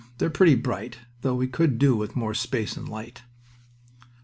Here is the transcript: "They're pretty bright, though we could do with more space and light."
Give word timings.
"They're 0.17 0.31
pretty 0.31 0.55
bright, 0.55 0.97
though 1.21 1.35
we 1.35 1.47
could 1.47 1.77
do 1.77 1.95
with 1.95 2.15
more 2.15 2.33
space 2.33 2.75
and 2.75 2.89
light." 2.89 3.21